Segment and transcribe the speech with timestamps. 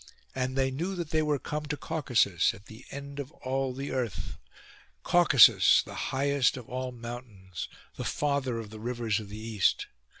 [0.33, 3.91] And they knew that they were come to Caucasus, at the end of all the
[3.91, 4.35] earth:
[5.03, 9.85] Caucasus the highest of all mountains, the father of the rivers of the East.